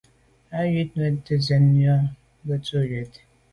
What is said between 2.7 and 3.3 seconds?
cwɛ̀t.